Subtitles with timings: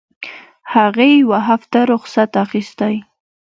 [0.73, 2.95] هغې يوه هفته رخصت اخيستى.